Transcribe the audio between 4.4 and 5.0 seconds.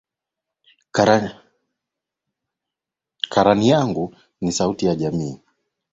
ni sauti ya